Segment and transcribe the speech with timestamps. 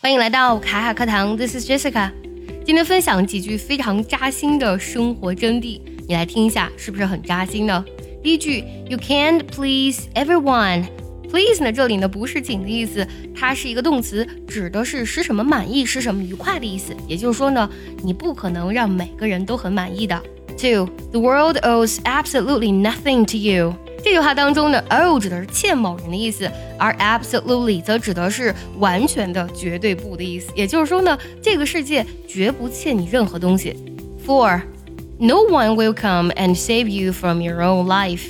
[0.00, 2.12] 欢迎来到卡卡课堂，This is Jessica。
[2.64, 7.84] 今天分享几句非常扎心的生活真谛，你来听一下，是不是很扎心呢？
[8.22, 10.86] 第一句，You can't please everyone。
[11.28, 16.94] Please 呢，这里呢不是请的意思，它是一个动词，指的是使什么满意，使什么愉快的意思。
[17.08, 17.68] 也就是说呢，
[18.04, 20.22] 你不可能让每个人都很满意的。
[20.56, 23.74] Two, the world owes absolutely nothing to you。
[24.02, 30.50] 这句话当中的 owe 指的是欠某人的意思，而 absolutely 则指的是完全的、绝对不的意思。
[30.54, 33.76] 也就是说呢，这个世界绝不欠你任何东西。
[34.24, 34.62] Four,
[35.18, 38.22] no one will come and save you from your own life。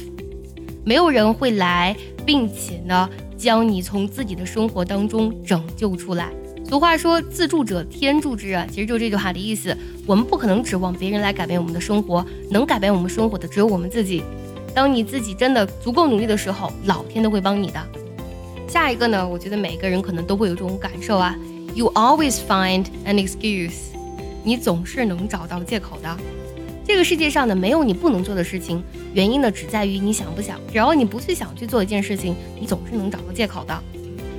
[0.85, 6.31] 没有人会来，并且呢，将你从自己的生活当中拯救出来。
[6.65, 9.77] 俗话说“自助者天助之”啊，其实就是这句话的意思。
[10.07, 14.23] 我们不可能指望别人来改变我们的生活，能改变我们生活的只有我们自己。
[14.79, 17.85] 当你自己真的足够努力的时候，老天都会帮你的。
[18.69, 21.35] 下一个呢，我觉得每个人可能都会有这种感受啊。
[21.75, 23.73] You always find an excuse，
[24.45, 26.17] 你总是能找到借口的。
[26.87, 28.81] 这个世界上呢，没有你不能做的事情，
[29.15, 30.61] 原因呢只在于你想不想。
[30.70, 33.77] 只要你不去想去做一件事情，你总是能找到借口的。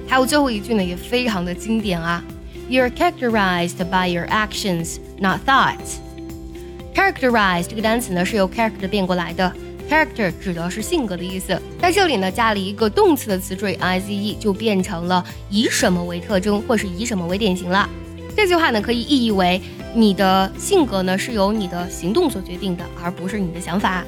[0.08, 2.24] 还有最后一句呢，也非常的经典啊。
[2.70, 5.98] You're characterized by your actions, not thoughts.
[6.96, 9.54] Characterize 这个单词呢是由 character 变过来的
[9.90, 17.90] ，character 指的是性格的意思，在这里呢加了一个动词的词缀 ize，就变成了以什么为特征，或是以什么为典型了。
[18.38, 19.60] 这句话呢可以意译为
[19.94, 24.06] 你的性格呢是由你的行动所决定的，而不是你的想法。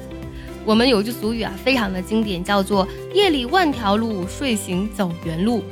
[0.64, 5.62] 我们有句俗语啊，非常的经典，叫做夜里万条路，睡醒走原路。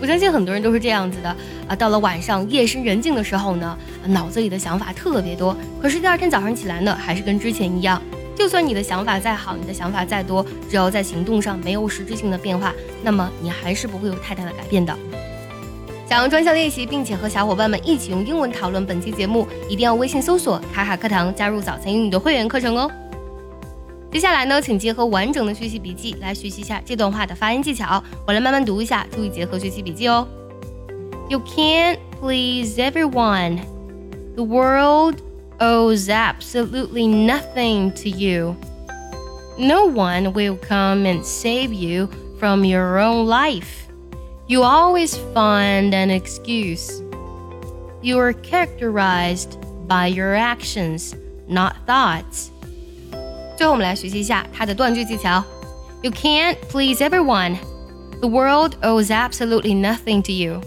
[0.00, 1.36] 我相信很多人都是这样子的
[1.68, 5.56] 啊，到了晚上夜深人静的时候呢，脑子里的想法特别多。
[5.80, 8.02] 可是第二天早上起来呢，还是跟之前一样。
[8.42, 14.92] 就算你的想法再好，你的想法再多，只要在行动上没有实质性的变化，那么你还是不会有太大的改变的。
[16.08, 22.90] 想要专项练习，并且和小伙伴们一起用英文讨论本期节目，一定要微信搜索“卡卡课堂”，加入早餐英语的会员课程哦。
[24.10, 28.02] 接下来呢，请结合完整的学习笔记来学习一下这段话的发音技巧。
[28.26, 30.26] 我来慢慢读一下，注意结合学习笔记哦。
[31.28, 33.60] You can't please everyone.
[34.34, 35.18] The world
[35.61, 38.55] owes absolutely nothing to you.
[39.57, 43.87] No one will come and save you from your own life.
[44.47, 47.01] You always find an excuse.
[48.01, 49.57] You are characterized
[49.87, 51.15] by your actions,
[51.47, 52.51] not thoughts.
[53.57, 55.43] 最后，我们来学习一下它的断句技巧。
[56.03, 57.57] You can't please everyone.
[58.21, 60.61] The world owes absolutely nothing to you.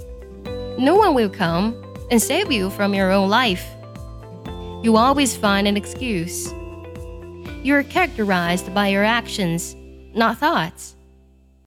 [0.77, 1.75] No one will come
[2.11, 3.63] and save you from your own life.
[4.86, 6.54] You always find an excuse.
[7.64, 9.76] You're characterized by your actions,
[10.14, 10.95] not thoughts.